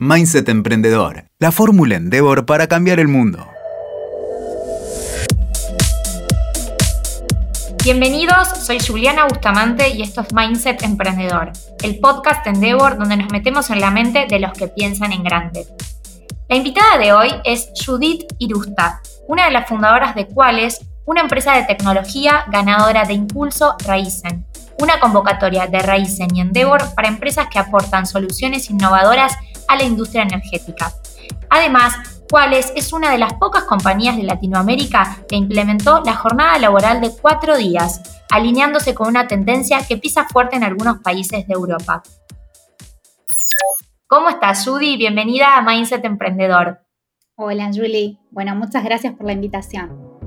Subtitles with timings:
[0.00, 3.44] Mindset Emprendedor, la fórmula Endeavor para cambiar el mundo.
[7.82, 11.50] Bienvenidos, soy Juliana Bustamante y esto es Mindset Emprendedor,
[11.82, 15.66] el podcast Endeavor donde nos metemos en la mente de los que piensan en grande.
[16.48, 21.54] La invitada de hoy es Judith Irusta, una de las fundadoras de Quales, una empresa
[21.54, 24.46] de tecnología ganadora de Impulso Raizen,
[24.80, 29.36] una convocatoria de Raizen y Endeavor para empresas que aportan soluciones innovadoras
[29.68, 30.92] a la industria energética.
[31.50, 31.94] Además,
[32.30, 37.10] Quales es una de las pocas compañías de Latinoamérica que implementó la jornada laboral de
[37.20, 42.02] cuatro días, alineándose con una tendencia que pisa fuerte en algunos países de Europa.
[44.06, 44.96] ¿Cómo estás, Judy?
[44.96, 46.80] Bienvenida a Mindset Emprendedor.
[47.36, 48.18] Hola, Julie.
[48.30, 50.18] Bueno, muchas gracias por la invitación.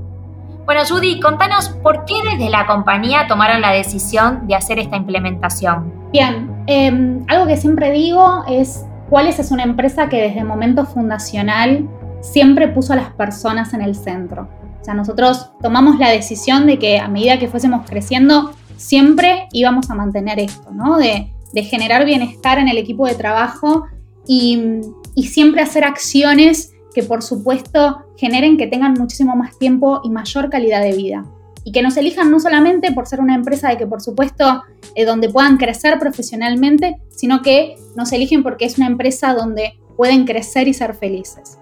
[0.66, 6.09] Bueno, Judy, contanos por qué desde la compañía tomaron la decisión de hacer esta implementación.
[6.11, 10.85] Bien, em, algo que siempre digo es Cuáles es una empresa que desde el momento
[10.85, 11.85] fundacional
[12.21, 14.47] siempre puso a las personas en el centro.
[14.80, 19.89] O sea, nosotros tomamos la decisión de que a medida que fuésemos creciendo, siempre íbamos
[19.89, 20.97] a mantener esto, ¿no?
[20.97, 23.86] De, generar bienestar en el equipo de trabajo
[24.25, 24.81] y
[25.17, 30.81] siempre hacer acciones que por supuesto generen que tengan muchísimo más tiempo y mayor calidad
[30.81, 31.25] de vida
[31.64, 34.64] y que nos elijan no solamente por ser una empresa de que por supuesto
[34.95, 40.26] eh, donde puedan crecer profesionalmente, sino que nos eligen porque es una empresa donde pueden
[40.26, 41.59] crecer y ser felices.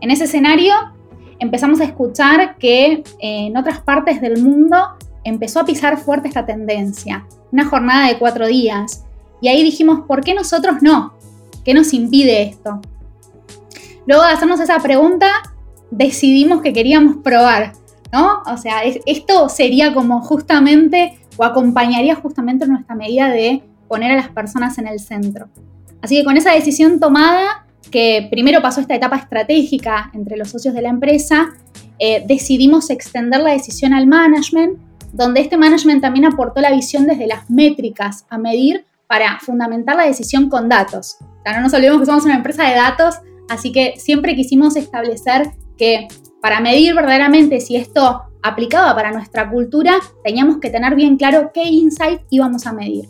[0.00, 0.74] En ese escenario
[1.38, 4.76] empezamos a escuchar que eh, en otras partes del mundo
[5.24, 9.04] empezó a pisar fuerte esta tendencia, una jornada de cuatro días,
[9.40, 11.14] y ahí dijimos, ¿por qué nosotros no?
[11.64, 12.80] ¿Qué nos impide esto?
[14.06, 15.28] Luego de hacernos esa pregunta,
[15.90, 17.72] decidimos que queríamos probar
[18.12, 18.42] ¿no?
[18.46, 24.28] O sea, esto sería como justamente, o acompañaría justamente nuestra medida de poner a las
[24.28, 25.48] personas en el centro.
[26.02, 30.74] Así que con esa decisión tomada, que primero pasó esta etapa estratégica entre los socios
[30.74, 31.50] de la empresa,
[31.98, 34.78] eh, decidimos extender la decisión al management,
[35.12, 40.06] donde este management también aportó la visión desde las métricas a medir para fundamentar la
[40.06, 41.16] decisión con datos.
[41.20, 43.16] O no nos olvidemos que somos una empresa de datos,
[43.48, 46.06] así que siempre quisimos establecer que
[46.40, 51.64] para medir verdaderamente si esto aplicaba para nuestra cultura, teníamos que tener bien claro qué
[51.64, 53.08] insight íbamos a medir.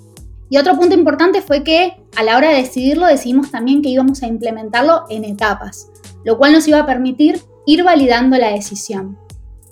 [0.49, 4.23] Y otro punto importante fue que a la hora de decidirlo decidimos también que íbamos
[4.25, 5.91] a implementarlo en etapas,
[6.25, 9.17] lo cual nos iba a permitir ir validando la decisión.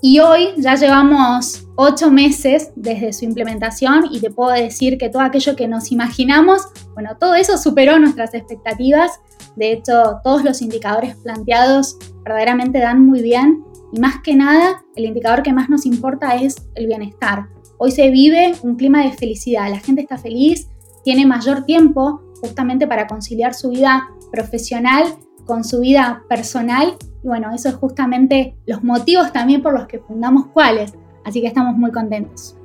[0.01, 5.23] Y hoy ya llevamos ocho meses desde su implementación y te puedo decir que todo
[5.23, 6.63] aquello que nos imaginamos,
[6.95, 9.21] bueno, todo eso superó nuestras expectativas.
[9.57, 15.07] De hecho, todos los indicadores planteados verdaderamente dan muy bien y más que nada, el
[15.07, 17.49] indicador que más nos importa es el bienestar.
[17.79, 20.69] Hoy se vive un clima de felicidad, la gente está feliz,
[21.03, 27.53] tiene mayor tiempo justamente para conciliar su vida profesional con su vida personal y bueno,
[27.55, 30.95] eso es justamente los motivos también por los que fundamos Cuáles.
[31.25, 32.56] Así que estamos muy contentos.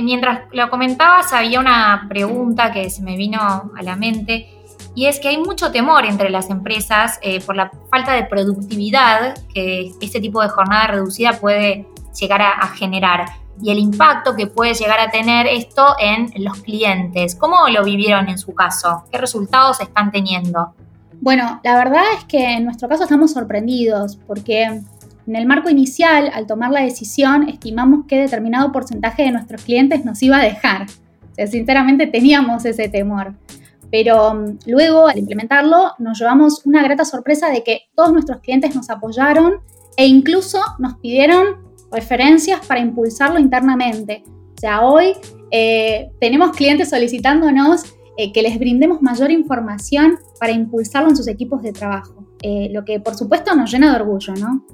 [0.00, 4.58] Mientras lo comentabas, había una pregunta que se me vino a la mente
[4.94, 9.36] y es que hay mucho temor entre las empresas eh, por la falta de productividad
[9.52, 11.86] que este tipo de jornada reducida puede
[12.20, 13.26] llegar a, generar
[13.60, 17.34] y el impacto que puede llegar a tener esto en los clientes.
[17.36, 19.04] ¿Cómo lo vivieron en su caso?
[19.10, 20.74] ¿Qué resultados están teniendo?
[21.20, 24.62] Bueno, la verdad es que en nuestro caso estamos sorprendidos porque
[25.28, 30.04] en el marco inicial, al tomar la decisión, estimamos que determinado porcentaje de nuestros clientes
[30.04, 30.82] nos iba a dejar.
[30.84, 33.34] O sea, sinceramente teníamos ese temor.
[33.90, 38.74] Pero mm, luego, al implementarlo, nos llevamos una grata sorpresa de que todos nuestros clientes
[38.74, 39.60] nos apoyaron
[39.96, 44.22] e incluso nos pidieron referencias para impulsarlo internamente.
[44.26, 45.14] O sea, hoy
[45.50, 47.84] eh, tenemos clientes solicitándonos
[48.18, 52.84] eh, que les brindemos mayor información para impulsarlo en sus equipos de trabajo, eh, lo
[52.84, 54.66] que por supuesto nos llena de orgullo, ¿no?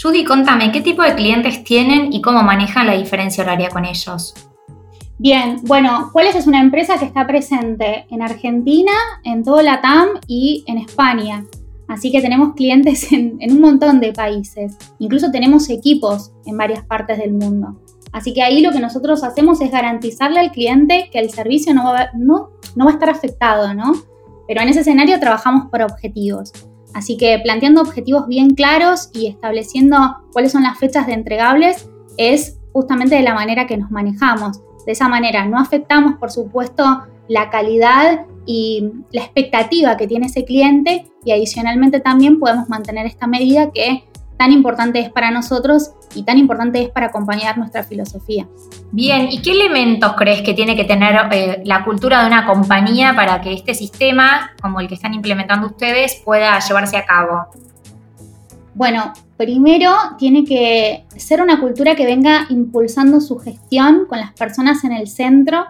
[0.00, 4.34] Judy, contame, ¿qué tipo de clientes tienen y cómo manejan la diferencia horaria con ellos?
[5.18, 8.92] Bien, bueno, Cuáles es una empresa que está presente en Argentina,
[9.24, 11.44] en todo Latam y en España.
[11.88, 14.76] Así que tenemos clientes en, un montón de países.
[14.98, 17.78] Incluso tenemos equipos en varias partes del mundo.
[18.16, 21.84] Así que ahí lo que nosotros hacemos es garantizarle al cliente que el servicio no
[21.84, 23.92] va, no, no va a estar afectado, ¿no?
[24.48, 26.50] Pero en ese escenario trabajamos por objetivos.
[26.94, 29.98] Así que planteando objetivos bien claros y estableciendo
[30.32, 34.62] cuáles son las fechas de entregables es justamente de la manera que nos manejamos.
[34.86, 40.46] De esa manera no afectamos, por supuesto, la calidad y la expectativa que tiene ese
[40.46, 46.22] cliente y adicionalmente también podemos mantener esta medida que tan importante es para nosotros y
[46.24, 48.46] tan importante es para acompañar nuestra filosofía.
[48.92, 53.14] Bien, ¿y qué elementos crees que tiene que tener eh, la cultura de una compañía
[53.14, 57.46] para que este sistema, como el que están implementando ustedes, pueda llevarse a cabo?
[58.74, 64.84] Bueno, primero tiene que ser una cultura que venga impulsando su gestión con las personas
[64.84, 65.64] en el centro,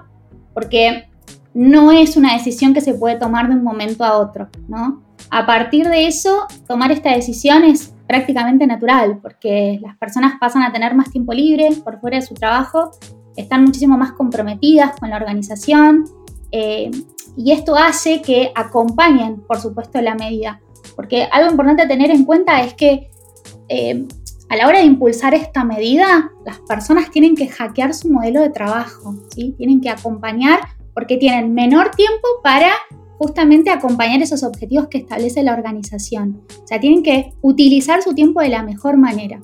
[0.53, 1.09] porque
[1.55, 5.03] no es una decisión que se puede tomar de un momento a otro, ¿no?
[5.31, 10.73] A partir de eso, tomar esta decisión es prácticamente natural, porque las personas pasan a
[10.73, 12.91] tener más tiempo libre por fuera de su trabajo,
[13.37, 16.05] están muchísimo más comprometidas con la organización
[16.53, 16.91] eh,
[17.37, 20.61] y esto hace que acompañen, por supuesto, la medida.
[20.95, 23.11] Porque algo importante a tener en cuenta es que
[23.69, 24.07] eh,
[24.49, 28.51] a la hora de impulsar esta medida, las personas tienen que hackear su modelo de
[28.51, 29.55] trabajo, ¿sí?
[29.59, 30.61] tienen que acompañar
[30.95, 32.73] porque tienen menor tiempo para
[33.19, 36.43] justamente acompañar esos objetivos que establece la organización.
[36.63, 39.41] O sea, tienen que utilizar su tiempo de la mejor manera.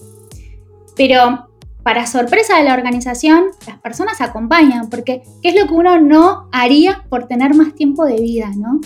[0.97, 1.49] Pero
[1.83, 6.49] para sorpresa de la organización, las personas acompañan, porque ¿qué es lo que uno no
[6.53, 8.51] haría por tener más tiempo de vida?
[8.57, 8.81] ¿no?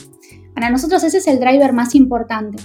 [0.55, 2.63] Para nosotros ese es el driver más importante.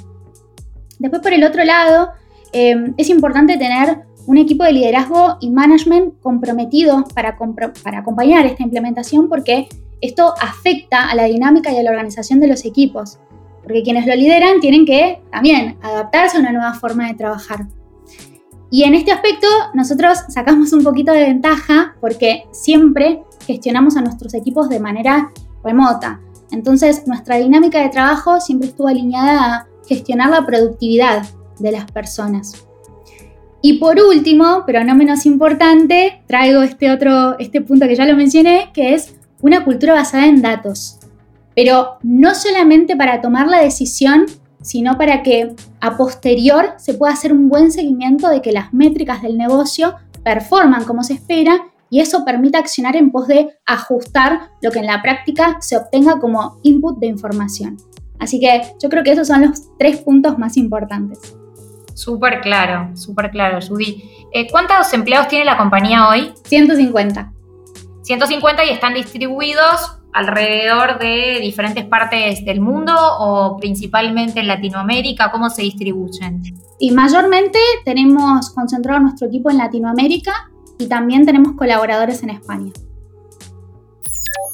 [1.00, 2.12] Después, por el otro lado,
[2.54, 7.38] eh, es importante tener un equipo de liderazgo y management comprometido para,
[7.84, 9.68] para acompañar esta implementación porque
[10.02, 13.20] esto afecta a la dinámica y a la organización de los equipos,
[13.64, 17.68] porque quienes lo lideran tienen que también adaptarse a una nueva forma de trabajar.
[18.72, 24.34] Y en este aspecto nosotros sacamos un poquito de ventaja porque siempre gestionamos a nuestros
[24.34, 25.32] equipos de manera
[25.64, 26.22] remota.
[26.52, 31.24] Entonces nuestra dinámica de trabajo siempre estuvo alineada a gestionar la productividad
[31.60, 32.66] de las personas.
[33.62, 38.16] Y por último, pero no menos importante, traigo este otro este punto que ya lo
[38.16, 41.00] mencioné, que es una cultura basada en datos,
[41.56, 44.26] pero no solamente para tomar la decisión,
[44.62, 49.22] sino para que a posterior se pueda hacer un buen seguimiento de que las métricas
[49.22, 54.72] del negocio performan como se espera y eso permite accionar en pos de ajustar lo
[54.72, 57.78] que en la práctica se obtenga como input de información.
[58.20, 61.20] Así que yo creo que esos son los tres puntos más importantes.
[61.96, 64.04] Súper claro, súper claro, Judy.
[64.32, 66.32] Eh, ¿Cuántos empleados tiene la compañía hoy?
[66.46, 67.34] 150.
[68.04, 75.32] 150 y están distribuidos alrededor de diferentes partes del mundo o principalmente en Latinoamérica?
[75.32, 76.42] ¿Cómo se distribuyen?
[76.80, 82.72] Y mayormente tenemos concentrado nuestro equipo en Latinoamérica y también tenemos colaboradores en España.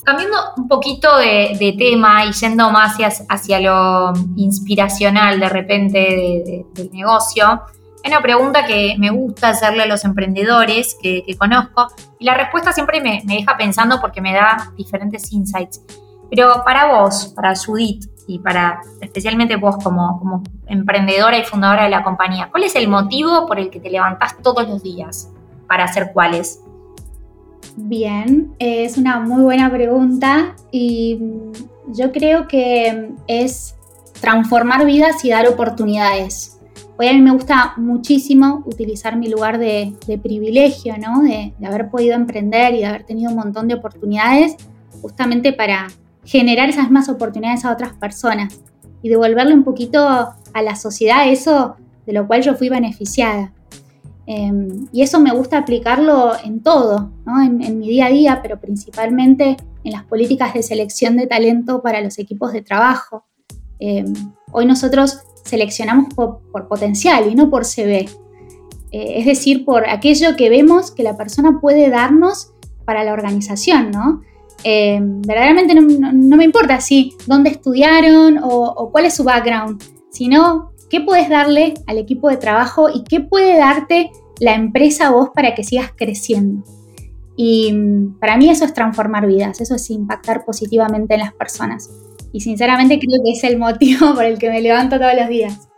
[0.04, 2.96] Cambiando un poquito de, tema y yendo más
[3.28, 7.62] hacia, lo inspiracional de repente del negocio,
[8.08, 11.88] una pregunta que me gusta hacerle a los emprendedores que, conozco
[12.18, 15.82] y la respuesta siempre me, deja pensando porque me da diferentes insights.
[16.30, 21.90] Pero para vos, para Judith y para especialmente vos como, como emprendedora y fundadora de
[21.90, 25.30] la compañía, ¿cuál es el motivo por el que te levantás todos los días
[25.66, 26.60] para hacer cuáles?
[27.76, 31.20] Bien, es una muy buena pregunta y
[31.86, 33.76] yo creo que es
[34.20, 36.57] transformar vidas y dar oportunidades.
[37.00, 41.22] Hoy a mí me gusta muchísimo utilizar mi lugar de, privilegio, ¿no?
[41.22, 44.56] De, haber podido emprender y de haber tenido un montón de oportunidades
[45.00, 45.86] justamente para
[46.24, 48.60] generar esas mismas oportunidades a otras personas
[49.00, 53.52] y devolverle un poquito a la sociedad eso de lo cual yo fui beneficiada.
[54.26, 57.40] Em, y eso me gusta aplicarlo en todo, ¿no?
[57.40, 62.00] en, mi día a día, pero principalmente en las políticas de selección de talento para
[62.00, 63.24] los equipos de trabajo.
[63.78, 64.12] Em,
[64.50, 68.08] hoy nosotros seleccionamos por, potencial y no por CV.
[68.90, 72.52] Eh, es decir, por aquello que vemos que la persona puede darnos
[72.84, 74.22] para la organización, ¿no?
[74.64, 81.00] Eh, verdaderamente no, me importa si dónde estudiaron o, cuál es su background, sino qué
[81.00, 85.54] puedes darle al equipo de trabajo y qué puede darte la empresa a vos para
[85.54, 86.64] que sigas creciendo.
[87.36, 91.88] Y mm, para mí eso es transformar vidas, eso es impactar positivamente en las personas
[92.32, 95.68] y sinceramente creo que es el motivo por el que me levanto todos los días.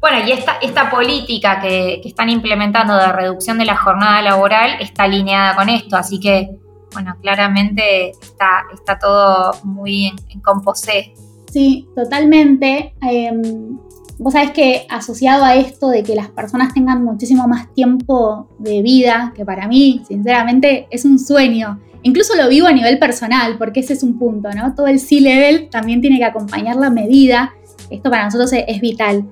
[0.00, 5.04] Bueno, y esta, esta política que, están implementando de reducción de la jornada laboral está
[5.04, 6.50] alineada con esto, así que,
[6.92, 11.14] bueno, claramente está, está todo muy en, en composé.
[11.50, 12.94] Sí, totalmente.
[13.00, 13.78] Em,
[14.18, 18.82] vos sabés que asociado a esto de que las personas tengan muchísimo más tiempo de
[18.82, 21.80] vida, que para mí, sinceramente, es un sueño.
[22.02, 24.74] Incluso lo vivo a nivel personal, porque ese es un punto, ¿no?
[24.74, 27.54] Todo el C-level también tiene que acompañar la medida.
[27.90, 29.24] Esto para nosotros es, vital.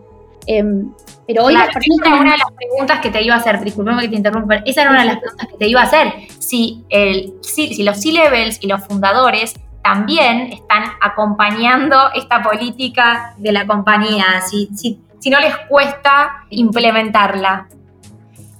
[0.46, 0.90] Em,
[1.26, 1.98] pero hoy las personas.
[1.98, 4.56] Esa era una de las preguntas que te iba a hacer, disculpame que te interrumpa.
[4.64, 6.12] Esa era una de las preguntas que te iba a hacer.
[6.38, 9.54] Si, el, si, los C-levels y los fundadores
[9.86, 17.68] también están acompañando esta política de la compañía, si, si, no les cuesta implementarla?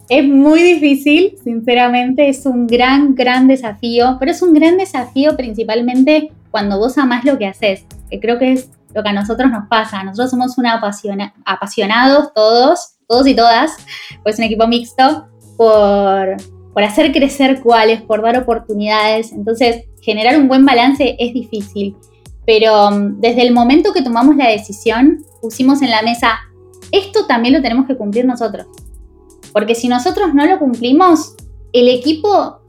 [0.08, 6.30] Es muy difícil, sinceramente, es un gran, gran desafío, pero es un gran desafío principalmente
[6.52, 9.66] cuando vos amás lo que haces, que creo que es lo que a nosotros nos
[9.68, 10.04] pasa.
[10.04, 10.80] Nosotros somos una
[11.44, 13.76] apasionados todos, todos y todas,
[14.22, 16.36] pues un equipo mixto, por,
[16.72, 19.32] por hacer crecer cuáles, por dar oportunidades.
[19.32, 21.96] Entonces, generar un buen balance es difícil.
[22.46, 26.38] Pero mm, desde el momento que tomamos la decisión, pusimos en la mesa,
[26.92, 28.66] esto también lo tenemos que cumplir nosotros.
[29.52, 31.34] Porque si nosotros no lo cumplimos,
[31.72, 32.60] el equipo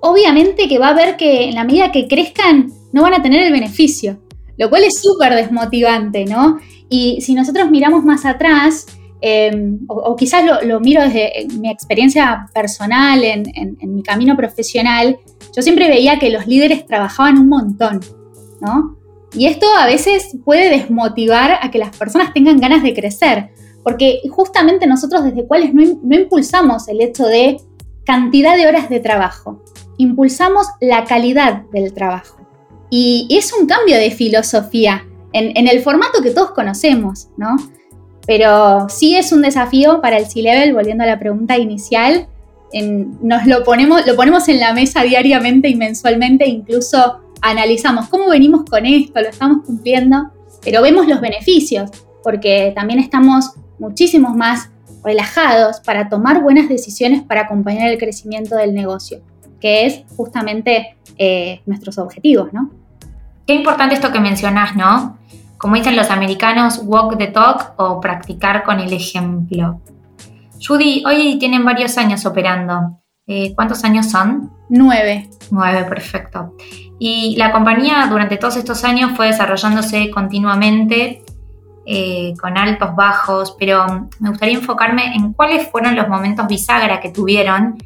[0.00, 3.42] obviamente que va a ver que en la medida que crezcan no van a tener
[3.42, 4.20] el beneficio,
[4.56, 6.60] lo cual es súper desmotivante, ¿no?
[6.88, 8.86] Y si nosotros miramos más atrás,
[9.20, 15.18] em, o, quizás lo, miro desde mi experiencia personal, en, en, mi camino profesional,
[15.54, 18.00] yo siempre veía que los líderes trabajaban un montón,
[18.60, 18.96] ¿no?
[19.34, 23.50] Y esto a veces puede desmotivar a que las personas tengan ganas de crecer,
[23.82, 27.60] porque justamente nosotros desde cuáles no, impulsamos el hecho de
[28.04, 29.62] cantidad de horas de trabajo,
[29.98, 32.36] impulsamos la calidad del trabajo.
[32.90, 37.56] Y, es un cambio de filosofía en, el formato que todos conocemos, ¿no?
[38.26, 42.26] Pero sí es un desafío para el C-Level, volviendo a la pregunta inicial,
[43.22, 48.64] nos lo ponemos, lo ponemos en la mesa diariamente y mensualmente, incluso analizamos cómo venimos
[48.68, 50.30] con esto, lo estamos cumpliendo,
[50.64, 51.90] pero vemos los beneficios,
[52.22, 54.70] porque también estamos muchísimos más
[55.04, 59.20] relajados para tomar buenas decisiones para acompañar el crecimiento del negocio,
[59.60, 62.70] que es justamente eh, nuestros objetivos, ¿no?
[63.46, 65.18] Qué importante esto que mencionas, ¿no?
[65.58, 69.80] Como dicen los americanos, walk the talk o practicar con el ejemplo.
[70.64, 73.00] Judy, hoy tienen varios años operando.
[73.26, 74.52] Eh, ¿Cuántos años son?
[74.68, 75.28] Nueve.
[75.50, 76.54] Nueve, perfecto.
[76.98, 81.24] Y la compañía durante todos estos años fue desarrollándose continuamente
[81.84, 87.10] eh, con altos, bajos, pero me gustaría enfocarme en cuáles fueron los momentos bisagra que
[87.10, 87.76] tuvieron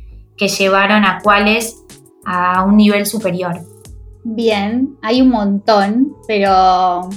[0.41, 1.85] que llevaron a cuáles
[2.25, 3.61] a un nivel superior.
[4.25, 7.11] Bien, hay un montón, pero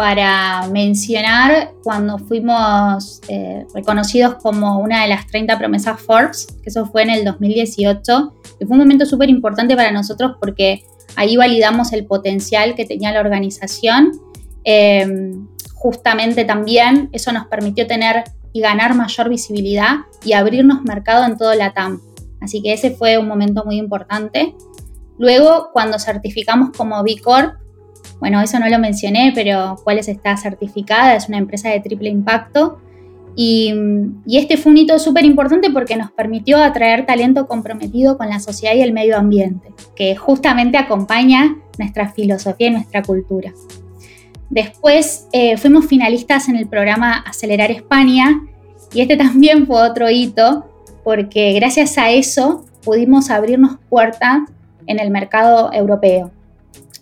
[0.00, 6.86] para mencionar, cuando fuimos eh, reconocidos como una de las 30 promesas Forbes, que eso
[6.86, 11.92] fue en el 2018, que fue un momento súper importante para nosotros porque ahí validamos
[11.92, 14.12] el potencial que tenía la organización.
[14.64, 15.34] Eh,
[15.74, 21.54] justamente también eso nos permitió tener y ganar mayor visibilidad y abrirnos mercado en todo
[21.54, 22.00] la TAM.
[22.40, 24.54] Así que ese fue un momento muy importante.
[25.18, 27.60] Luego, cuando certificamos como B Corp,
[28.18, 32.78] bueno, eso no lo mencioné, pero Cuáles está certificada, es una empresa de triple impacto.
[33.36, 33.72] Y,
[34.26, 38.40] y este fue un hito súper importante porque nos permitió atraer talento comprometido con la
[38.40, 43.52] sociedad y el medio ambiente, que justamente acompaña nuestra filosofía y nuestra cultura.
[44.50, 48.42] Después eh, fuimos finalistas en el programa Acelerar España
[48.92, 50.66] y este también fue otro hito
[51.04, 54.40] porque gracias a eso pudimos abrirnos puertas
[54.86, 56.32] en el mercado europeo.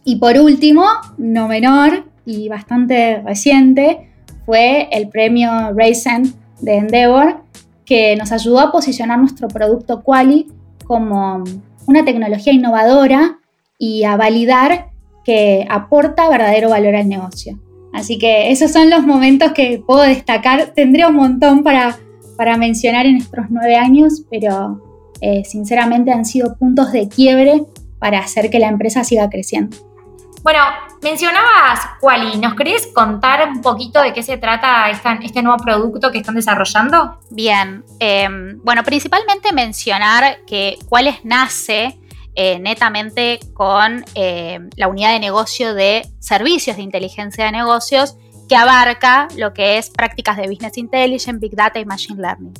[0.05, 0.85] Y por último,
[1.17, 4.11] no menor y bastante reciente,
[4.47, 7.43] fue el premio Raisin de Endeavor
[7.85, 10.47] que nos ayudó a posicionar nuestro producto Quali
[10.85, 11.43] como
[11.87, 13.39] una tecnología innovadora
[13.79, 14.91] y a validar
[15.25, 17.59] que aporta verdadero valor al negocio.
[17.93, 20.73] Así que esos son los momentos que puedo destacar.
[20.75, 21.99] Tendría un montón para,
[22.37, 24.83] para mencionar en estos nueve años, pero
[25.21, 27.63] eh, sinceramente han sido puntos de quiebre
[27.99, 29.77] para hacer que la empresa siga creciendo.
[30.43, 30.61] Bueno,
[31.03, 36.19] mencionabas Quali, ¿nos querés contar un poquito de qué se trata este nuevo producto que
[36.19, 37.19] están desarrollando?
[37.31, 41.99] Bien, em, bueno, principalmente mencionar que Qualis nace
[42.35, 48.17] eh, netamente con eh, la unidad de negocio de servicios de inteligencia de negocios
[48.49, 52.55] que abarca lo que es prácticas de Business Intelligence, Big Data y Machine Learning.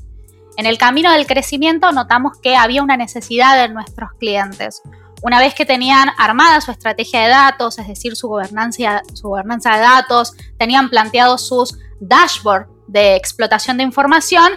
[0.57, 4.83] En el camino del crecimiento notamos que había una necesidad de nuestros clientes.
[5.23, 9.81] Una vez que tenían armada su estrategia de datos, es decir, su gobernanza, gobernanza de
[9.81, 14.53] datos, tenían planteados sus dashboards de explotación de información,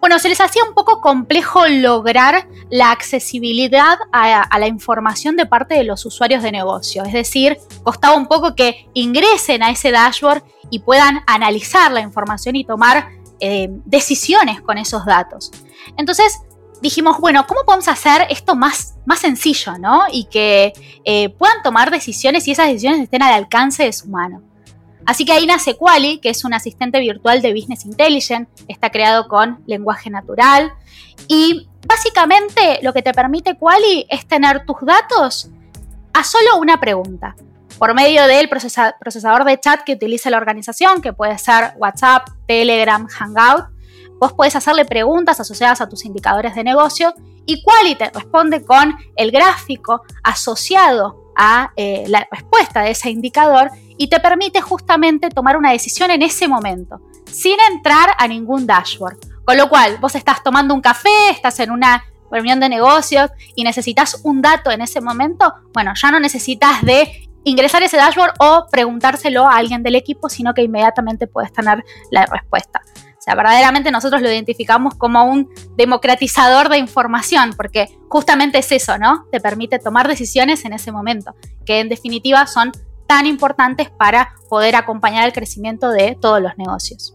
[0.00, 5.74] bueno, se les hacía un poco complejo lograr la accesibilidad a, la información de parte
[5.74, 7.04] de los usuarios de negocio.
[7.04, 12.56] Es decir, costaba un poco que ingresen a ese dashboard y puedan analizar la información
[12.56, 15.50] y tomar eh, decisiones con esos datos.
[15.98, 16.40] Entonces,
[16.80, 20.02] dijimos, bueno, ¿cómo podemos hacer esto más, más sencillo, ¿no?
[20.10, 20.72] Y que
[21.04, 24.42] eh, puedan tomar decisiones y esas decisiones estén al alcance de su mano.
[25.06, 29.28] Así que ahí nace Quali, que es un asistente virtual de Business Intelligence, está creado
[29.28, 30.72] con lenguaje natural
[31.26, 35.50] y básicamente lo que te permite Quali es tener tus datos
[36.12, 37.34] a solo una pregunta.
[37.78, 43.06] por medio del procesador de chat que utiliza la organización, que puede ser WhatsApp, Telegram,
[43.08, 43.68] Hangout.
[44.20, 47.14] Vos podés hacerle preguntas asociadas a tus indicadores de negocio
[47.46, 54.08] y Quality responde con el gráfico asociado a eh, la respuesta de ese indicador y
[54.08, 59.16] te permite justamente tomar una decisión en ese momento, sin entrar a ningún dashboard.
[59.46, 63.64] Con lo cual, vos estás tomando un café, estás en una reunión de negocios y
[63.64, 68.66] necesitas un dato en ese momento, bueno, ya no necesitas de ingresar ese dashboard o
[68.70, 72.82] preguntárselo a alguien del equipo, sino que inmediatamente puedes tener la respuesta.
[73.20, 78.96] O sea, verdaderamente nosotros lo identificamos como un democratizador de información, porque justamente es eso,
[78.96, 79.26] ¿no?
[79.30, 81.34] Te permite tomar decisiones en ese momento,
[81.66, 82.72] que en definitiva son
[83.06, 87.14] tan importantes para poder acompañar el crecimiento de todos los negocios.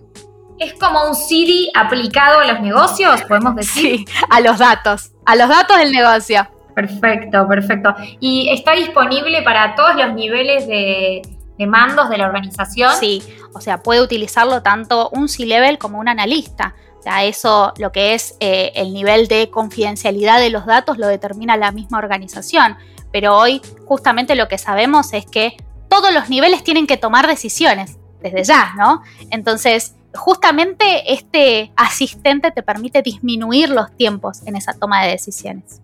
[0.60, 3.98] ¿Es como un Siri aplicado a los negocios, podemos decir?
[3.98, 6.48] Sí, a los datos, a los datos del negocio.
[6.76, 7.96] Perfecto, perfecto.
[8.20, 11.24] ¿Y está disponible para todos los niveles de,
[11.60, 12.94] mandos de la organización?
[13.00, 16.76] Sí, o sea, puede utilizarlo tanto un C-Level como un analista.
[17.00, 21.08] O sea, eso, lo que es eh, el nivel de confidencialidad de los datos, lo
[21.08, 22.78] determina la misma organización.
[23.12, 25.56] Pero hoy, justamente lo que sabemos es que
[25.88, 29.02] todos los niveles tienen que tomar decisiones, desde ya, ¿no?
[29.30, 35.82] Entonces, justamente este asistente te permite disminuir los tiempos en esa toma de decisiones.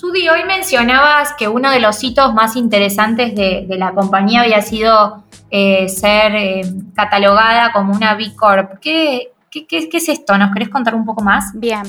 [0.00, 5.24] Judy, hoy mencionabas que uno de los hitos más interesantes de, la compañía había sido
[5.50, 6.60] eh, ser eh,
[6.94, 8.78] catalogada como una B Corp.
[8.80, 10.38] ¿Qué, es esto?
[10.38, 11.50] ¿Nos querés contar un poco más?
[11.54, 11.82] Bien.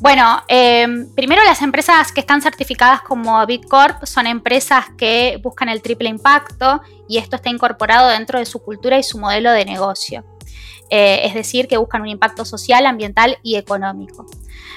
[0.00, 5.68] Bueno, em, primero las empresas que están certificadas como B Corp son empresas que buscan
[5.68, 9.64] el triple impacto y esto está incorporado dentro de su cultura y su modelo de
[9.64, 10.24] negocio.
[10.90, 14.26] Eh, es decir, que buscan un impacto social, ambiental y económico.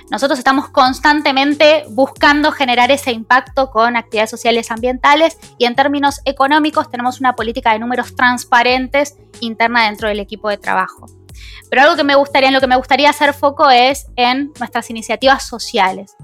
[0.09, 6.89] Nosotros estamos constantemente buscando generar ese impacto con actividades sociales ambientales y en términos económicos
[6.89, 11.05] tenemos una política de números transparentes interna dentro del equipo de trabajo.
[11.69, 14.89] Pero algo que me gustaría, en lo que me gustaría hacer foco es en nuestras
[14.89, 16.15] iniciativas sociales.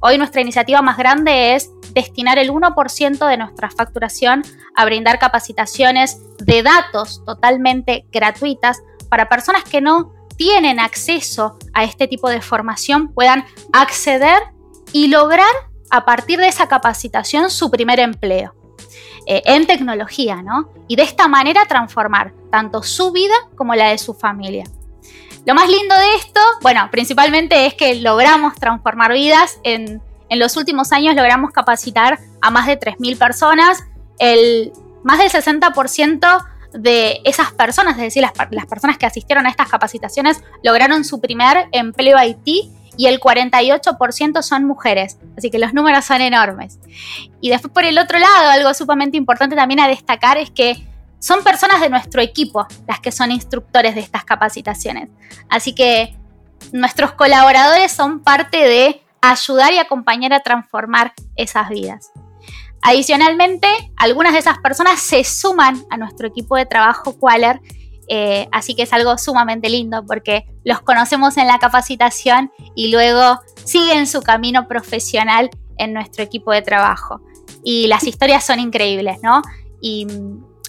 [0.00, 4.42] Hoy nuestra iniciativa más grande es destinar el 1% de nuestra facturación
[4.74, 8.82] a brindar capacitaciones de datos totalmente gratuitas
[9.14, 14.42] para personas que no tienen acceso a este tipo de formación puedan acceder
[14.92, 15.54] y lograr
[15.88, 18.56] a partir de esa capacitación su primer empleo
[19.28, 20.72] eh, en tecnología, ¿no?
[20.88, 24.64] Y de esta manera transformar tanto su vida como la de su familia.
[25.46, 29.60] Lo más lindo de esto, bueno, principalmente es que logramos transformar vidas.
[29.62, 33.84] En, en los últimos años logramos capacitar a más de 3.000 personas.
[34.18, 34.72] El,
[35.04, 40.42] más del 60% de esas personas, es decir, las, personas que asistieron a estas capacitaciones,
[40.62, 45.18] lograron su primer empleo IT y el 48% son mujeres.
[45.36, 46.78] Así que los números son enormes.
[47.40, 50.86] Y después por el otro lado, algo sumamente importante también a destacar es que
[51.18, 55.08] son personas de nuestro equipo las que son instructores de estas capacitaciones.
[55.48, 56.16] Así que
[56.72, 62.10] nuestros colaboradores son parte de ayudar y acompañar a transformar esas vidas.
[62.86, 63.66] Adicionalmente,
[63.96, 67.58] algunas de esas personas se suman a nuestro equipo de trabajo Qualer,
[68.08, 73.40] eh, así que es algo sumamente lindo porque los conocemos en la capacitación y luego
[73.64, 77.22] siguen su camino profesional en nuestro equipo de trabajo.
[77.64, 79.40] Y las historias son increíbles, ¿no?
[79.80, 80.06] Y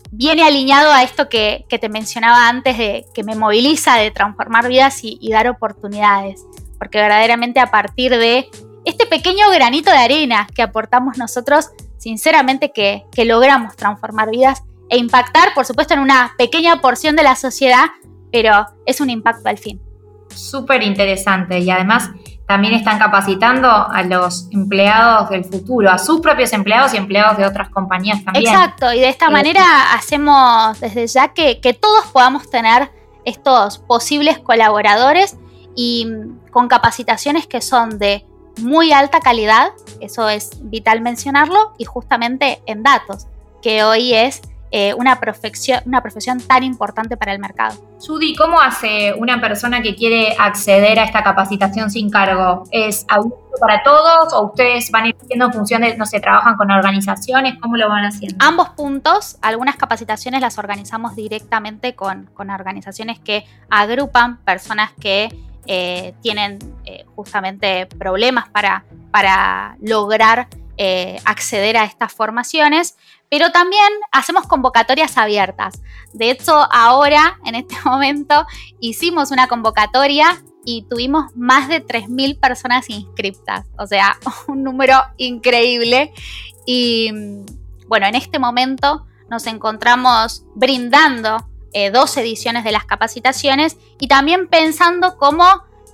[0.09, 5.01] viene alineado a esto que, te mencionaba antes, de que me moviliza de transformar vidas
[5.03, 6.45] y dar oportunidades,
[6.79, 8.49] porque verdaderamente a partir de
[8.85, 11.71] este pequeño granito de arena que aportamos nosotros,
[12.05, 17.35] sinceramente que, logramos transformar vidas e impactar, por supuesto, en una pequeña porción de la
[17.35, 17.85] sociedad,
[18.31, 19.81] pero es un impacto al fin.
[20.29, 22.11] Súper interesante y además
[22.45, 27.45] también están capacitando a los empleados del futuro, a sus propios empleados y empleados de
[27.47, 28.53] otras compañías también.
[28.53, 32.91] Exacto, y de esta manera hacemos desde ya que, que todos podamos tener
[33.23, 35.37] estos posibles colaboradores
[35.75, 36.07] y
[36.51, 38.27] con capacitaciones que son de
[38.61, 43.27] muy alta calidad, eso es vital mencionarlo, y justamente en datos,
[43.61, 44.41] que hoy es
[44.77, 47.75] eh, una, profesión, una profesión tan importante para el mercado.
[48.05, 52.63] Judy, ¿cómo hace una persona que quiere acceder a esta capacitación sin cargo?
[52.71, 56.71] ¿Es abierto para todos o ustedes van haciendo en función de, no sé, trabajan con
[56.71, 57.55] organizaciones?
[57.61, 58.35] ¿Cómo lo van haciendo?
[58.45, 65.29] Ambos puntos, algunas capacitaciones las organizamos directamente con, con organizaciones que agrupan personas que
[65.67, 70.47] eh, tienen eh, justamente problemas para, para lograr
[70.77, 72.97] eh, acceder a estas formaciones,
[73.29, 75.81] pero también hacemos convocatorias abiertas.
[76.13, 78.45] De hecho, ahora, en este momento,
[78.79, 86.11] hicimos una convocatoria y tuvimos más de 3.000 personas inscriptas, o sea, un número increíble.
[86.65, 87.11] Y
[87.87, 91.47] bueno, en este momento nos encontramos brindando
[91.77, 95.43] eh, dos ediciones de las capacitaciones y también pensando cómo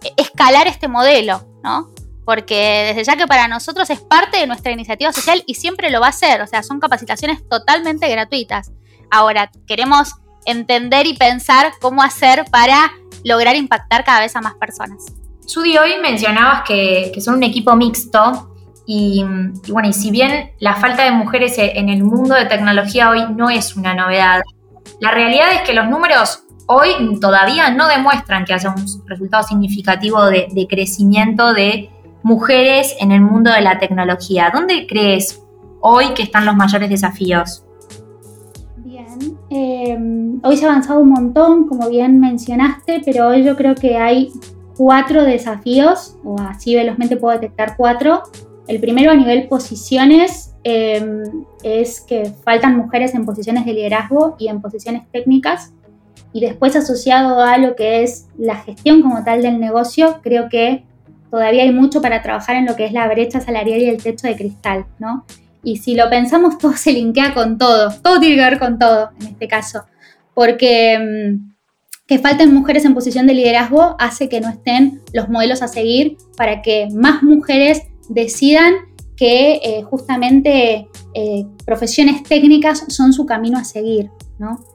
[0.04, 1.89] eh, escalar este modelo, ¿no?
[2.24, 6.00] Porque desde ya que para nosotros es parte de nuestra iniciativa social y siempre lo
[6.00, 8.72] va a ser, o sea, son capacitaciones totalmente gratuitas.
[9.10, 10.13] Ahora, queremos
[10.46, 12.91] entender y pensar cómo hacer para
[13.24, 15.08] lograr impactar cada vez a más personas.
[15.52, 19.26] Judy, hoy mencionabas que, son un equipo mixto y,
[19.67, 23.50] bueno, y si bien la falta de mujeres en el mundo de tecnología hoy no
[23.50, 24.41] es una novedad,
[24.99, 30.25] la realidad es que los números hoy todavía no demuestran que haya un resultado significativo
[30.25, 31.89] de, crecimiento de
[32.23, 34.51] mujeres en el mundo de la tecnología.
[34.54, 35.41] ¿Dónde crees
[35.82, 37.65] hoy que están los mayores desafíos?
[38.77, 43.75] Bien, em, hoy se ha avanzado un montón, como bien mencionaste, pero hoy yo creo
[43.75, 44.32] que hay
[44.77, 48.23] cuatro desafíos, o así velozmente puedo detectar cuatro.
[48.67, 54.47] El primero a nivel posiciones em, es que faltan mujeres en posiciones de liderazgo y
[54.47, 55.74] en posiciones técnicas.
[56.34, 60.84] Y después asociado a lo que es la gestión como tal del negocio, creo que
[61.30, 64.28] todavía hay mucho para trabajar en lo que es la brecha salarial y el techo
[64.28, 65.26] de cristal, ¿no?
[65.63, 69.10] Y si lo pensamos, todo se linkea con todo, todo tiene que ver con todo
[69.19, 69.86] en este caso,
[70.34, 71.52] porque em,
[72.12, 76.17] que falten mujeres en posición de liderazgo hace que no estén los modelos a seguir
[76.36, 78.74] para que más mujeres decidan
[79.21, 84.65] que eh, justamente eh, profesiones técnicas son su camino a seguir, ¿no?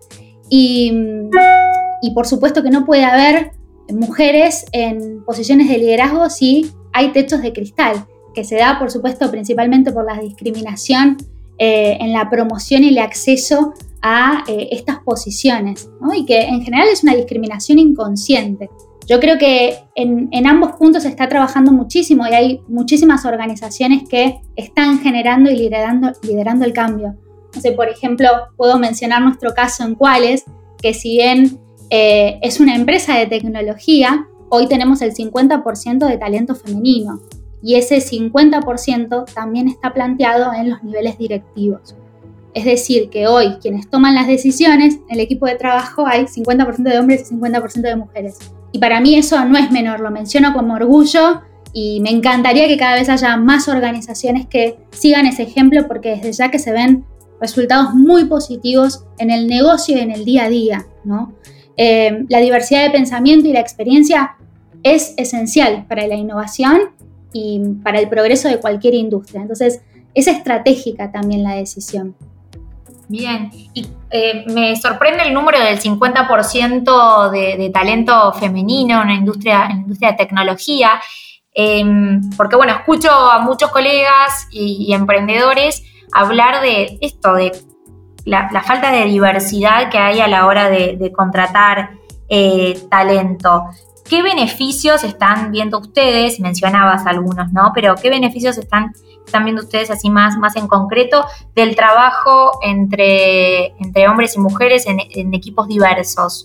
[0.49, 0.93] Y,
[2.01, 3.51] y, por supuesto que no puede haber
[3.89, 9.29] mujeres en posiciones de liderazgo si hay techos de cristal, que se da por supuesto
[9.33, 11.17] principalmente por la discriminación
[11.59, 17.03] eh, en la promoción y el acceso a estas posiciones, y que en general es
[17.03, 18.71] una discriminación inconsciente.
[19.07, 24.41] Yo creo que en, ambos puntos se está trabajando muchísimo y hay muchísimas organizaciones que
[24.57, 27.15] están generando y liderando, liderando el cambio.
[27.55, 30.45] No sé, por ejemplo, puedo mencionar nuestro caso en Cuales,
[30.83, 31.59] que si bien
[31.91, 37.21] eh, es una empresa de tecnología, hoy tenemos el 50% de talento femenino
[37.63, 41.95] y ese 50% también está planteado en los niveles directivos.
[42.55, 46.83] Es decir, que hoy quienes toman las decisiones, en el equipo de trabajo hay 50%
[46.83, 48.39] de hombres y 50% de mujeres.
[48.77, 51.41] Y para mí eso no es menor, lo menciono como orgullo
[51.73, 56.33] y me encantaría que cada vez haya más organizaciones que sigan ese ejemplo porque desde
[56.33, 57.07] ya que se ven
[57.41, 60.87] resultados muy positivos en el negocio y en el día a día.
[61.05, 61.33] ¿no?
[61.79, 64.37] Eh, la diversidad de pensamiento y la experiencia
[64.83, 66.91] es esencial para la innovación
[67.33, 69.41] y para el progreso de cualquier industria.
[69.41, 69.81] Entonces,
[70.13, 72.15] es estratégica también la decisión.
[73.09, 79.67] Bien, y eh, me sorprende el número del 50% de, talento femenino en la industria,
[79.67, 81.01] en la industria de tecnología,
[81.55, 87.53] em, porque bueno, escucho a muchos colegas y, emprendedores hablar de esto, de
[88.25, 91.91] la, falta de diversidad que hay a la hora de, contratar
[92.29, 93.67] eh, talento.
[94.09, 96.41] ¿Qué beneficios están viendo ustedes?
[96.41, 97.73] Mencionabas algunos, ¿no?
[97.75, 98.93] Pero ¿qué beneficios están
[99.27, 104.87] están viendo ustedes así más, más en concreto del trabajo entre, entre hombres y mujeres
[104.87, 106.45] en, equipos diversos?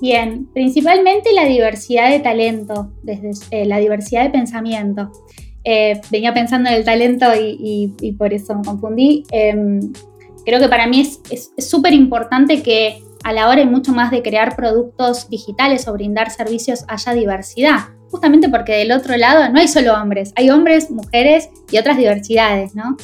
[0.00, 5.10] Bien, principalmente la diversidad de talento, desde eh, la diversidad de pensamiento.
[5.64, 9.24] Eh, venía pensando en el talento y, por eso me confundí.
[9.32, 9.92] Em,
[10.44, 14.22] creo que para mí es súper importante que a la hora y mucho más de
[14.22, 19.68] crear productos digitales o brindar servicios haya diversidad justamente porque del otro lado no hay
[19.68, 22.96] solo hombres, hay hombres, mujeres y otras diversidades, ¿no?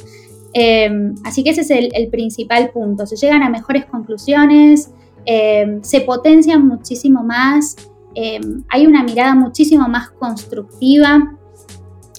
[0.55, 4.91] Em, así que ese es el, principal punto, se llegan a mejores conclusiones,
[5.25, 7.77] em, se potencian muchísimo más,
[8.15, 11.37] em, hay una mirada muchísimo más constructiva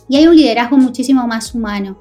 [0.08, 2.00] y hay un liderazgo muchísimo más humano,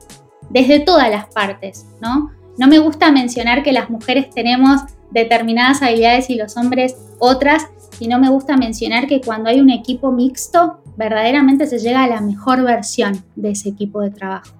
[0.51, 2.31] desde todas las partes, ¿no?
[2.59, 7.69] No me gusta mencionar que las mujeres tenemos determinadas habilidades y los hombres otras,
[8.01, 12.09] y no me gusta mencionar que cuando hay un equipo mixto, verdaderamente se llega a
[12.09, 14.51] la mejor versión de ese equipo de trabajo.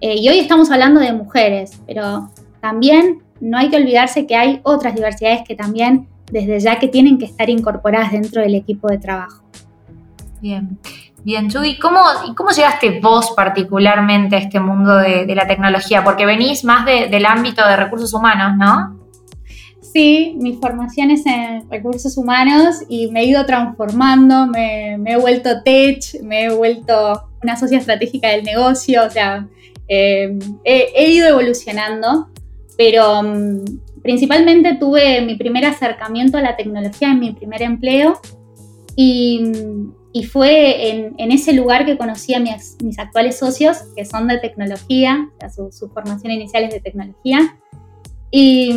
[0.00, 4.60] Eh, y hoy estamos hablando de mujeres, pero también no hay que olvidarse que hay
[4.62, 8.98] otras diversidades que también desde ya que tienen que estar incorporadas dentro del equipo de
[8.98, 9.42] trabajo.
[10.40, 10.78] Bien,
[11.24, 12.00] bien, Judy, ¿cómo,
[12.36, 16.04] cómo llegaste vos particularmente a este mundo de, la tecnología?
[16.04, 18.97] Porque venís más del ámbito de recursos humanos, ¿no?
[19.98, 25.60] Sí, mi formación es en recursos humanos y me he ido transformando, me, he vuelto
[25.64, 29.48] tech, me he vuelto una socia estratégica del negocio, o sea,
[29.88, 32.28] eh, he, ido evolucionando,
[32.76, 38.20] pero mm, principalmente tuve mi primer acercamiento a la tecnología en mi primer empleo
[38.94, 39.50] y,
[40.30, 45.40] fue en, ese lugar que conocí a mis, actuales socios, que son de tecnología, o
[45.40, 47.56] sea, su, su formación inicial es de tecnología
[48.30, 48.72] Y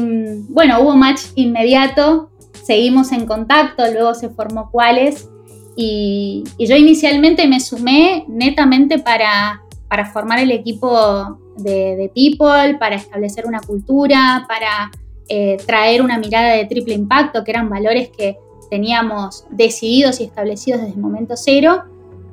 [0.50, 2.30] bueno, hubo match inmediato,
[2.64, 5.30] seguimos en contacto, luego se formó Cuáles.
[5.76, 13.46] Y, yo inicialmente me sumé netamente para, para formar el equipo de, People, para establecer
[13.46, 14.92] una cultura, para
[15.28, 18.38] eh, traer una mirada de triple impacto, que eran valores que
[18.70, 21.84] teníamos decididos y establecidos desde el momento cero.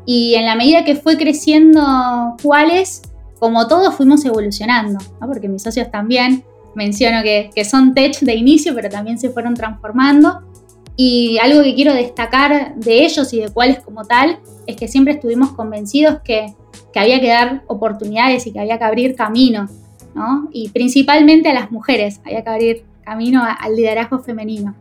[0.04, 3.02] Y en la medida que fue creciendo cuáles,
[3.38, 8.88] como todos fuimos evolucionando, porque mis socios también menciono que, son tech de inicio, pero
[8.88, 10.42] también se fueron transformando.
[10.96, 15.14] Y algo que quiero destacar de ellos y de cuáles como tal es que siempre
[15.14, 16.54] estuvimos convencidos que,
[16.92, 19.68] que, había que dar oportunidades y que había que abrir camino,
[20.14, 20.48] ¿no?
[20.52, 24.74] Y principalmente a las mujeres, había que abrir camino al liderazgo femenino.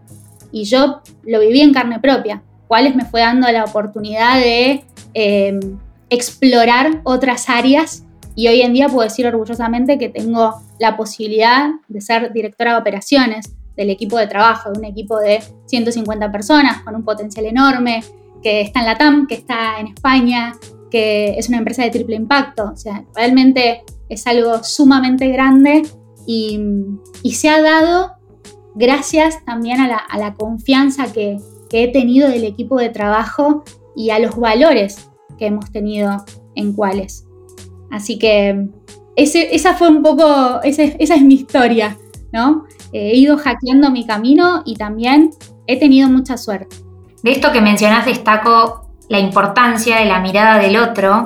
[0.51, 5.59] Y yo lo viví en carne propia, cuáles me fue dando la oportunidad de eh,
[6.09, 8.06] explorar otras áreas
[8.37, 12.79] y hoy en día puedo decir orgullosamente que tengo la posibilidad de ser directora de
[12.79, 18.03] operaciones del equipo de trabajo, de un equipo de 150 personas con un potencial enorme,
[18.43, 20.53] que está en la TAM, que está en España,
[20.91, 22.69] que es una empresa de triple impacto.
[22.71, 25.81] O sea, realmente es algo sumamente grande
[26.27, 26.59] y,
[27.33, 28.11] se ha dado
[28.75, 31.39] gracias también a la, confianza que,
[31.71, 33.63] que he tenido del equipo de trabajo
[33.95, 36.23] y a los valores que hemos tenido
[36.53, 37.26] en cuáles.
[37.91, 38.67] Así que
[39.15, 41.97] esa fue un poco, esa es mi historia,
[42.31, 42.65] ¿no?
[42.91, 45.31] he ido hackeando mi camino y también
[45.65, 46.75] he tenido mucha suerte.
[47.23, 51.25] De esto que mencionas destaco la importancia de la mirada del otro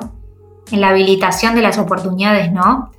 [0.71, 2.91] en la habilitación de las oportunidades, ¿no?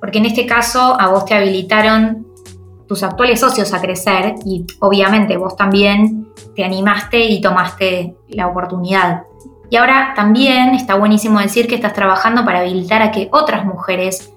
[0.00, 2.26] Porque en este caso a vos te habilitaron
[2.86, 9.24] tus actuales socios a crecer y obviamente vos también te animaste y tomaste la oportunidad.
[9.70, 14.32] Y ahora también está buenísimo decir que estás trabajando para habilitar a que otras mujeres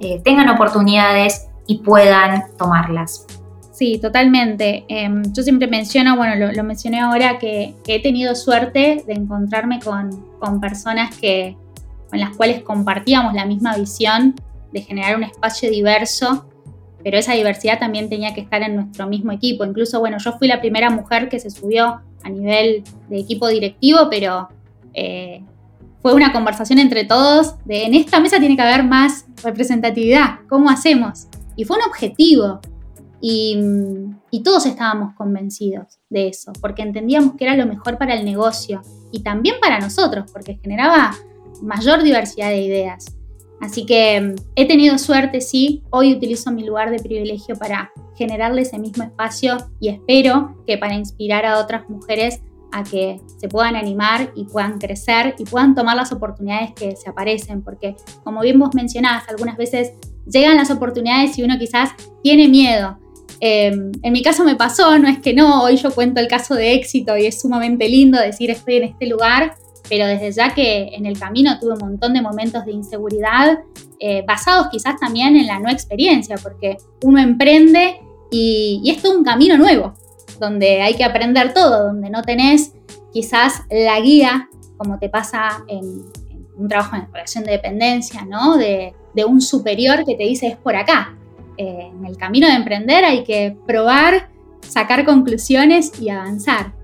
[0.00, 3.26] eh, tengan oportunidades y puedan tomarlas.
[3.72, 4.84] Sí, totalmente.
[4.88, 10.24] Em, yo siempre menciono, bueno, lo, mencioné ahora, que, he tenido suerte de encontrarme con,
[10.38, 11.56] con, personas que,
[12.08, 14.34] con las cuales compartíamos la misma visión
[14.72, 16.46] de generar un espacio diverso,
[17.02, 19.64] pero esa diversidad también tenía que estar en nuestro mismo equipo.
[19.64, 24.08] Incluso, bueno, yo fui la primera mujer que se subió a nivel de equipo directivo,
[24.10, 24.48] pero
[24.96, 25.44] eh,
[26.02, 30.70] fue una conversación entre todos de en esta mesa tiene que haber más representatividad, ¿cómo
[30.70, 31.28] hacemos?
[31.54, 32.60] Y fue un objetivo.
[33.20, 33.58] Y,
[34.30, 38.82] y, todos estábamos convencidos de eso, porque entendíamos que era lo mejor para el negocio
[39.10, 41.16] y también para nosotros, porque generaba
[41.62, 43.16] mayor diversidad de ideas.
[43.60, 48.62] Así que mm, he tenido suerte, sí, hoy utilizo mi lugar de privilegio para generarle
[48.62, 52.42] ese mismo espacio y espero que para inspirar a otras mujeres
[52.84, 57.62] que se puedan animar y puedan crecer y puedan tomar las oportunidades que se aparecen,
[57.62, 59.92] porque como bien vos mencionás, algunas veces
[60.26, 61.90] llegan las oportunidades y uno quizás
[62.22, 62.98] tiene miedo.
[63.40, 66.54] Em, en mi caso me pasó, no es que no, hoy yo cuento el caso
[66.54, 69.54] de éxito y es sumamente lindo decir estoy en este lugar,
[69.88, 73.58] pero desde ya que en el camino tuve un montón de momentos de inseguridad,
[74.00, 79.22] eh, basados quizás también en la no experiencia, porque uno emprende y, y es un
[79.22, 79.94] camino nuevo
[80.38, 82.72] donde hay que aprender todo, donde no tenés
[83.12, 86.04] quizás la guía, como te pasa en,
[86.56, 88.56] un trabajo en relación de dependencia, ¿no?
[88.56, 88.94] De,
[89.26, 91.14] un superior que te dice es por acá.
[91.56, 94.28] Eh, en el camino de emprender hay que probar,
[94.60, 96.74] sacar conclusiones y avanzar.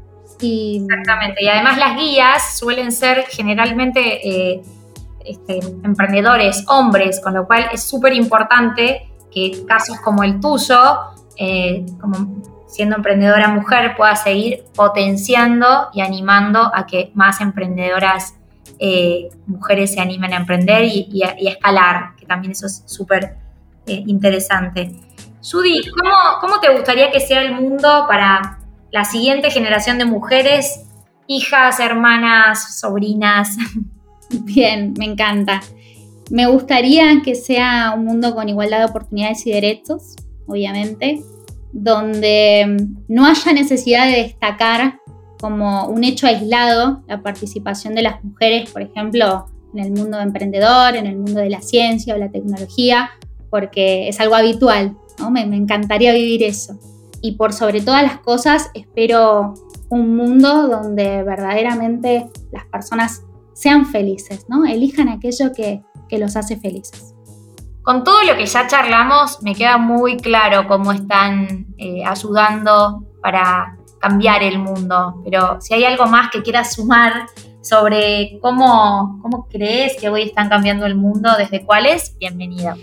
[0.40, 4.62] Exactamente, y además las guías suelen ser generalmente eh,
[5.24, 10.78] este, emprendedores, hombres, con lo cual es súper importante que casos como el tuyo,
[11.36, 18.34] eh, como siendo emprendedora mujer, pueda seguir potenciando y animando a que más emprendedoras
[18.78, 23.36] eh, mujeres se animen a emprender y, a, escalar, que también eso es súper
[23.86, 24.90] eh, interesante.
[25.42, 28.58] Judy, ¿cómo, ¿cómo te gustaría que sea el mundo para
[28.90, 30.86] la siguiente generación de mujeres,
[31.26, 33.58] hijas, hermanas, sobrinas?
[34.30, 35.60] Bien, me encanta.
[36.30, 41.22] Me gustaría que sea un mundo con igualdad de oportunidades y derechos, obviamente,
[41.72, 42.76] donde
[43.08, 45.00] no haya necesidad de destacar
[45.40, 50.94] como un hecho aislado la participación de las mujeres, por ejemplo, en el mundo emprendedor,
[50.94, 53.10] en el mundo de la ciencia o la tecnología,
[53.50, 55.30] porque es algo habitual, ¿no?
[55.30, 56.78] me, encantaría vivir eso.
[57.20, 59.54] Y por sobre todas las cosas, espero
[59.88, 64.64] un mundo donde verdaderamente las personas sean felices, ¿no?
[64.64, 65.82] elijan aquello que
[66.18, 67.11] los hace felices.
[67.82, 73.76] Con todo lo que ya charlamos, me queda muy claro cómo están eh, ayudando para
[74.00, 77.26] cambiar el mundo, pero si hay algo más que quieras sumar
[77.60, 82.76] sobre cómo, cómo crees que hoy están cambiando el mundo, desde cuáles, bienvenida.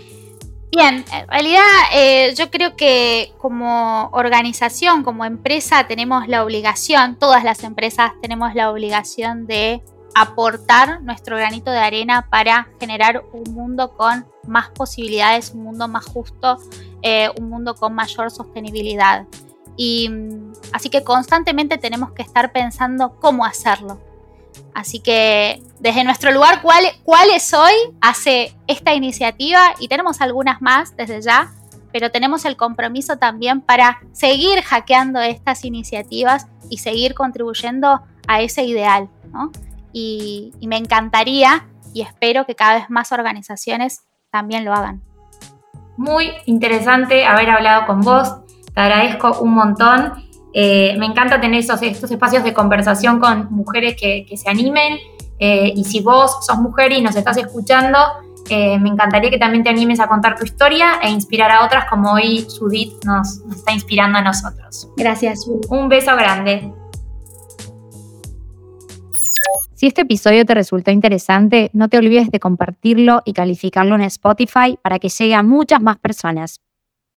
[0.70, 7.42] Bien, en realidad eh, yo creo que como organización, como empresa, tenemos la obligación, todas
[7.42, 9.82] las empresas tenemos la obligación de
[10.14, 16.04] aportar nuestro granito de arena para generar un mundo con más posibilidades, un mundo más
[16.06, 16.58] justo,
[17.02, 19.26] eh, un mundo con mayor sostenibilidad.
[19.76, 24.00] Y mm, así que constantemente tenemos que estar pensando cómo hacerlo.
[24.74, 26.84] Así que desde nuestro lugar, ¿cuál,
[27.34, 27.72] es hoy?
[28.00, 31.52] Hace esta iniciativa y tenemos algunas más desde ya,
[31.92, 38.64] pero tenemos el compromiso también para seguir hackeando estas iniciativas y seguir contribuyendo a ese
[38.64, 39.08] ideal.
[39.92, 45.02] Y, y me encantaría y espero que cada vez más organizaciones también lo hagan.
[45.96, 48.36] Muy interesante haber hablado con vos,
[48.74, 53.96] te agradezco un montón eh, me encanta tener esos, estos espacios de conversación con mujeres
[53.98, 54.98] que, se animen.
[55.38, 57.98] Eh, y si vos sos mujer y nos estás escuchando,
[58.48, 61.86] eh, me encantaría que también te animes a contar tu historia e inspirar a otras
[61.88, 64.90] como hoy Judith nos, nos está inspirando a nosotros.
[64.96, 65.66] Gracias, Judith.
[65.70, 66.72] Un beso grande.
[69.80, 74.78] Si este episodio te resultó interesante, no te olvides de compartirlo y calificarlo en Spotify
[74.82, 76.60] para que llegue a muchas más personas.